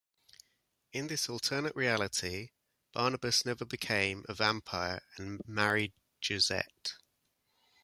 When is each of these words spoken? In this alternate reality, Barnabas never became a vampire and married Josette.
In 0.93 1.05
this 1.05 1.29
alternate 1.29 1.75
reality, 1.75 2.49
Barnabas 2.91 3.45
never 3.45 3.65
became 3.65 4.25
a 4.27 4.33
vampire 4.33 5.03
and 5.15 5.41
married 5.47 5.93
Josette. 6.19 6.95